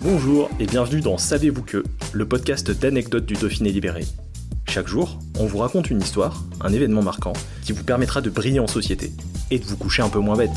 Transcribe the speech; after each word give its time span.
Bonjour 0.00 0.48
et 0.60 0.66
bienvenue 0.66 1.00
dans 1.00 1.18
Savez-vous 1.18 1.64
que, 1.64 1.82
le 2.12 2.28
podcast 2.28 2.70
d'anecdotes 2.70 3.26
du 3.26 3.34
Dauphiné 3.34 3.72
libéré. 3.72 4.04
Chaque 4.68 4.86
jour, 4.86 5.18
on 5.40 5.46
vous 5.46 5.58
raconte 5.58 5.90
une 5.90 6.00
histoire, 6.00 6.44
un 6.60 6.72
événement 6.72 7.02
marquant, 7.02 7.32
qui 7.64 7.72
vous 7.72 7.82
permettra 7.82 8.20
de 8.20 8.30
briller 8.30 8.60
en 8.60 8.68
société 8.68 9.10
et 9.50 9.58
de 9.58 9.64
vous 9.64 9.76
coucher 9.76 10.02
un 10.02 10.08
peu 10.08 10.20
moins 10.20 10.36
bête. 10.36 10.56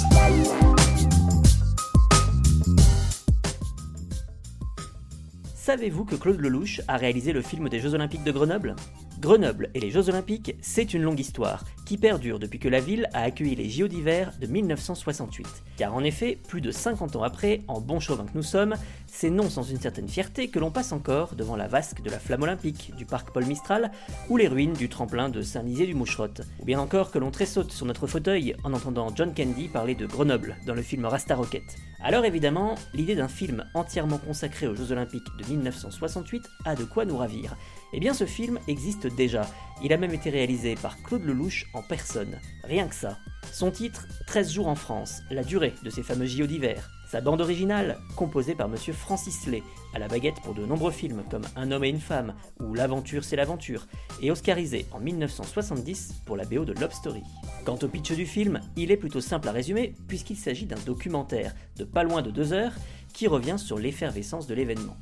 Savez-vous 5.55 6.05
que 6.05 6.16
Claude 6.16 6.40
Lelouch 6.40 6.82
a 6.88 6.98
réalisé 6.98 7.34
le 7.34 7.41
film 7.41 7.68
des 7.68 7.80
Jeux 7.80 7.96
Olympiques 7.96 8.23
de 8.23 8.32
Grenoble? 8.32 8.76
Grenoble 9.20 9.71
et 9.73 9.80
les 9.80 9.90
Jeux 9.90 10.08
Olympiques, 10.10 10.55
c'est 10.62 10.94
une 10.94 11.02
longue 11.02 11.20
histoire 11.20 11.63
perdure 11.98 12.40
depuis 12.40 12.59
que 12.59 12.70
la 12.70 12.80
ville 12.80 13.08
a 13.13 13.23
accueilli 13.23 13.55
les 13.55 13.70
JO 13.70 13.88
d'hiver 13.88 14.34
de 14.40 14.48
1968. 14.48 15.48
Car 15.77 15.95
en 15.95 16.04
effet, 16.04 16.38
plus 16.48 16.62
de 16.62 16.72
50 16.72 17.16
ans 17.16 17.23
après, 17.23 17.62
en 17.68 17.82
bon 17.82 17.99
chauvin 17.99 18.26
que 18.26 18.36
nous 18.36 18.44
sommes, 18.44 18.76
c'est 19.08 19.30
non 19.30 19.49
sans 19.49 19.63
une 19.63 19.79
certaine 19.79 20.07
fierté 20.07 20.48
que 20.48 20.60
l'on 20.60 20.71
passe 20.71 20.91
encore 20.91 21.35
devant 21.35 21.55
la 21.55 21.68
vasque 21.68 22.02
de 22.02 22.10
la 22.10 22.20
flamme 22.20 22.43
olympique 22.43 22.93
du 22.98 23.05
parc 23.05 23.32
Paul 23.32 23.46
Mistral 23.46 23.91
ou 24.30 24.38
les 24.38 24.48
ruines 24.48 24.74
du 24.74 24.90
tremplin 24.90 25.30
de 25.30 25.41
Saint-Nizier 25.41 25.85
du 25.85 25.96
Moucherotte. 25.96 26.41
Ou 26.60 26.65
bien 26.65 26.80
encore 26.80 27.12
que 27.12 27.20
l'on 27.20 27.32
tressaute 27.32 27.71
sur 27.71 27.85
notre 27.85 28.08
fauteuil 28.08 28.55
en 28.63 28.74
entendant 28.74 29.13
John 29.15 29.34
Candy 29.34 29.68
parler 29.68 29.96
de 29.96 30.05
Grenoble 30.05 30.58
dans 30.65 30.76
le 30.76 30.82
film 30.82 31.05
Rasta 31.05 31.35
Rocket. 31.35 31.63
Alors 32.04 32.26
évidemment, 32.26 32.76
l'idée 32.93 33.15
d'un 33.15 33.27
film 33.27 33.63
entièrement 33.76 34.18
consacré 34.18 34.68
aux 34.68 34.74
Jeux 34.74 34.91
Olympiques 34.91 35.27
de 35.37 35.48
1968 35.48 36.43
a 36.65 36.76
de 36.76 36.84
quoi 36.84 37.05
nous 37.05 37.18
ravir. 37.18 37.55
Eh 37.93 37.99
bien 37.99 38.13
ce 38.13 38.26
film 38.26 38.58
existe 38.68 39.05
déjà, 39.05 39.48
il 39.84 39.93
a 39.93 39.98
même 39.98 40.13
été 40.13 40.30
réalisé 40.30 40.76
par 40.76 41.02
Claude 41.04 41.24
Lelouch 41.24 41.68
en 41.74 41.80
personne, 41.82 42.40
rien 42.63 42.87
que 42.87 42.96
ça. 42.96 43.18
Son 43.51 43.71
titre, 43.71 44.07
13 44.27 44.51
jours 44.51 44.68
en 44.68 44.76
France, 44.76 45.21
la 45.29 45.43
durée 45.43 45.74
de 45.84 45.90
ces 45.90 46.04
fameux 46.04 46.26
JO 46.26 46.46
d'hiver. 46.46 46.90
Sa 47.10 47.20
bande 47.20 47.41
originale, 47.41 47.98
composée 48.15 48.55
par 48.55 48.70
monsieur 48.70 48.93
Francis 48.93 49.46
Lay, 49.46 49.63
à 49.93 49.99
la 49.99 50.07
baguette 50.07 50.40
pour 50.43 50.54
de 50.54 50.65
nombreux 50.65 50.91
films 50.91 51.24
comme 51.29 51.43
Un 51.57 51.71
homme 51.71 51.84
et 51.84 51.90
une 51.90 51.99
femme 51.99 52.34
ou 52.62 52.74
L'aventure 52.74 53.26
c'est 53.26 53.35
l'aventure, 53.35 53.85
et 54.21 54.32
oscarisé 54.32 54.85
en 54.93 54.99
1970 54.99 56.21
pour 56.26 56.37
la 56.37 56.46
BO 56.46 56.63
de 56.63 56.71
Love 56.71 56.93
Story. 56.93 57.24
Quant 57.65 57.77
au 57.82 57.87
pitch 57.90 58.13
du 58.13 58.26
film, 58.26 58.62
il 58.77 58.91
est 58.91 58.98
plutôt 58.98 59.20
simple 59.20 59.49
à 59.49 59.52
résumer 59.52 59.93
puisqu'il 60.07 60.37
s'agit 60.37 60.65
d'un 60.65 60.79
documentaire 60.85 61.54
de 61.76 61.84
pas 61.84 62.04
loin 62.04 62.21
de 62.21 62.32
deux 62.32 62.54
heures 62.54 62.74
qui 63.13 63.27
revient 63.27 63.59
sur 63.59 63.77
l'effervescence 63.77 64.47
de 64.47 64.53
l'événement. 64.53 64.96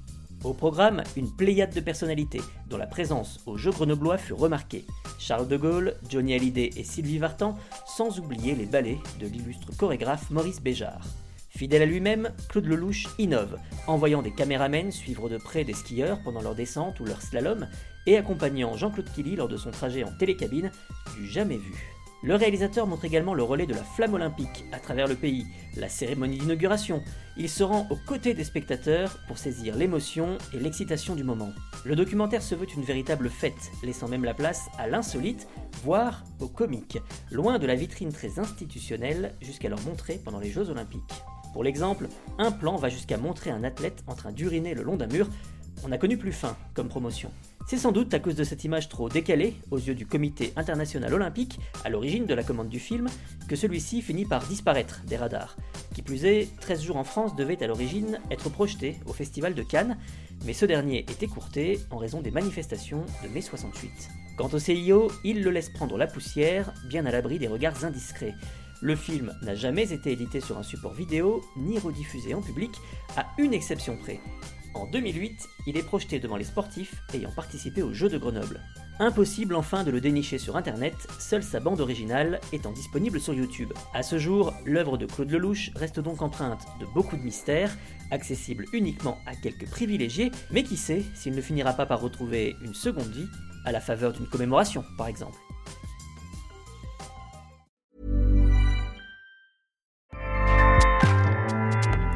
Au 0.46 0.54
programme, 0.54 1.04
une 1.18 1.30
pléiade 1.30 1.74
de 1.74 1.82
personnalités, 1.82 2.40
dont 2.70 2.78
la 2.78 2.88
présence 2.88 3.42
aux 3.46 3.58
Jeux 3.58 3.72
grenoblois 3.72 4.18
fut 4.18 4.34
remarquée. 4.34 4.86
Charles 5.20 5.50
de 5.50 5.58
Gaulle, 5.58 5.96
Johnny 6.10 6.34
Hallyday 6.34 6.70
et 6.78 6.86
Sylvie 6.86 7.18
Vartan, 7.18 7.58
sans 7.86 8.20
oublier 8.20 8.56
les 8.56 8.66
ballets 8.66 9.00
de 9.20 9.28
l'illustre 9.28 9.76
chorégraphe 9.76 10.30
Maurice 10.30 10.62
Béjart. 10.62 11.06
Fidèle 11.50 11.82
à 11.82 11.86
lui-même, 11.86 12.30
Claude 12.48 12.68
Lelouch 12.68 13.08
innove, 13.18 13.58
envoyant 13.86 14.22
des 14.22 14.32
caméramens 14.32 14.92
suivre 14.92 15.28
de 15.28 15.38
près 15.38 15.66
des 15.66 15.74
skieurs 15.74 16.22
pendant 16.24 16.42
leur 16.42 16.56
descente 16.56 17.02
ou 17.02 17.06
leur 17.06 17.22
slalom, 17.22 17.68
et 18.06 18.16
accompagnant 18.18 18.78
Jean-Claude 18.78 19.12
Killy 19.14 19.36
lors 19.36 19.50
de 19.50 19.58
son 19.58 19.72
trajet 19.72 20.06
en 20.06 20.18
télécabine, 20.18 20.72
du 21.18 21.28
jamais 21.28 21.58
vu. 21.58 21.99
Le 22.22 22.36
réalisateur 22.36 22.86
montre 22.86 23.06
également 23.06 23.34
le 23.34 23.44
relais 23.44 23.66
de 23.66 23.74
la 23.74 23.84
flamme 23.84 24.14
olympique 24.14 24.66
à 24.74 24.80
travers 24.80 25.08
le 25.08 25.16
pays, 25.16 25.46
la 25.78 25.88
cérémonie 25.88 26.38
d'inauguration. 26.38 27.02
Il 27.38 27.48
se 27.48 27.64
rend 27.64 27.88
aux 27.90 27.96
côtés 27.96 28.34
des 28.34 28.44
spectateurs 28.44 29.20
pour 29.26 29.38
saisir 29.38 29.78
l'émotion 29.78 30.38
et 30.54 30.60
l'excitation 30.60 31.16
du 31.16 31.24
moment. 31.24 31.54
Le 31.86 31.96
documentaire 31.96 32.42
se 32.42 32.56
veut 32.56 32.68
une 32.76 32.84
véritable 32.84 33.30
fête, 33.30 33.72
laissant 33.84 34.10
même 34.10 34.26
la 34.26 34.34
place 34.34 34.68
à 34.78 34.88
l'insolite, 34.88 35.48
voire 35.82 36.26
au 36.42 36.50
comique, 36.50 36.98
loin 37.32 37.58
de 37.58 37.66
la 37.66 37.76
vitrine 37.76 38.12
très 38.12 38.38
institutionnelle 38.38 39.34
jusqu'alors 39.42 39.82
montrée 39.84 40.20
pendant 40.22 40.40
les 40.40 40.52
Jeux 40.52 40.70
olympiques. 40.70 41.24
Pour 41.54 41.64
l'exemple, 41.64 42.10
un 42.38 42.52
plan 42.52 42.76
va 42.76 42.90
jusqu'à 42.90 43.18
montrer 43.18 43.50
un 43.50 43.64
athlète 43.64 44.04
en 44.08 44.16
train 44.16 44.34
d'uriner 44.34 44.74
le 44.74 44.84
long 44.84 44.98
d'un 44.98 45.08
mur. 45.08 45.30
On 45.86 45.92
a 45.94 45.98
connu 45.98 46.18
plus 46.18 46.34
fin 46.34 46.58
comme 46.74 46.90
promotion. 46.90 47.32
C'est 47.68 47.78
sans 47.78 47.92
doute 47.92 48.14
à 48.14 48.20
cause 48.20 48.36
de 48.36 48.44
cette 48.44 48.64
image 48.64 48.90
trop 48.90 49.10
décalée 49.10 49.56
aux 49.70 49.78
yeux 49.78 49.94
du 49.94 50.06
comité 50.06 50.54
international 50.56 51.14
olympique, 51.14 51.60
à 51.84 51.90
l'origine 51.90 52.26
de 52.26 52.34
la 52.34 52.44
commande 52.44 52.70
du 52.70 52.80
film, 52.80 53.08
que 53.48 53.56
celui-ci 53.56 54.02
finit 54.02 54.26
par 54.26 54.46
disparaître 54.46 55.02
des 55.06 55.18
radars. 55.18 55.56
Qui 55.94 56.02
plus 56.02 56.26
est, 56.26 56.50
13 56.62 56.84
jours 56.84 56.98
en 56.98 57.04
France 57.04 57.36
devait 57.36 57.62
à 57.64 57.68
l'origine 57.68 58.20
être 58.32 58.50
projeté 58.50 58.96
au 59.06 59.14
Festival 59.14 59.54
de 59.54 59.62
Cannes, 59.62 59.98
mais 60.46 60.54
ce 60.54 60.66
dernier 60.66 61.06
est 61.10 61.22
écourté 61.22 61.80
en 61.92 61.98
raison 61.98 62.22
des 62.22 62.32
manifestations 62.32 63.06
de 63.24 63.30
mai 63.30 63.42
68. 63.42 63.92
Quant 64.38 64.50
au 64.54 64.60
CIO, 64.60 65.12
il 65.24 65.44
le 65.44 65.52
laisse 65.52 65.70
prendre 65.70 65.98
la 65.98 66.08
poussière, 66.08 66.74
bien 66.88 67.06
à 67.06 67.12
l'abri 67.12 67.40
des 67.40 67.48
regards 67.48 67.84
indiscrets. 67.84 68.36
Le 68.82 68.96
film 68.96 69.36
n'a 69.42 69.56
jamais 69.56 69.92
été 69.92 70.12
édité 70.12 70.40
sur 70.40 70.58
un 70.58 70.64
support 70.64 70.94
vidéo, 70.94 71.44
ni 71.58 71.78
rediffusé 71.78 72.34
en 72.34 72.42
public, 72.42 72.72
à 73.18 73.26
une 73.38 73.54
exception 73.54 73.98
près. 73.98 74.22
En 74.74 74.86
2008, 74.86 75.48
il 75.68 75.78
est 75.78 75.84
projeté 75.84 76.20
devant 76.20 76.38
les 76.38 76.44
sportifs 76.44 77.02
ayant 77.14 77.32
participé 77.32 77.82
aux 77.82 77.94
Jeux 77.94 78.10
de 78.10 78.18
Grenoble. 78.18 78.62
Impossible 79.00 79.56
enfin 79.56 79.84
de 79.84 79.92
le 79.92 80.02
dénicher 80.02 80.38
sur 80.38 80.58
internet, 80.58 80.94
seule 81.20 81.44
sa 81.44 81.60
bande 81.60 81.80
originale 81.80 82.40
étant 82.52 82.72
disponible 82.72 83.20
sur 83.20 83.34
YouTube. 83.34 83.72
A 83.94 84.04
ce 84.04 84.20
jour, 84.20 84.54
l'œuvre 84.66 84.98
de 84.98 85.06
Claude 85.06 85.32
Lelouch 85.32 85.72
reste 85.76 86.00
donc 86.00 86.22
empreinte 86.22 86.68
de 86.80 86.86
beaucoup 86.94 87.18
de 87.18 87.24
mystères, 87.24 87.76
accessible 88.12 88.66
uniquement 88.74 89.18
à 89.26 89.36
quelques 89.36 89.70
privilégiés, 89.70 90.32
mais 90.52 90.64
qui 90.64 90.78
sait 90.78 91.04
s'il 91.16 91.34
ne 91.34 91.42
finira 91.42 91.74
pas 91.74 91.86
par 91.86 92.02
retrouver 92.02 92.56
une 92.62 92.74
seconde 92.74 93.10
vie 93.10 93.28
à 93.66 93.72
la 93.72 93.82
faveur 93.82 94.14
d'une 94.14 94.28
commémoration, 94.28 94.84
par 94.98 95.08
exemple. 95.08 95.38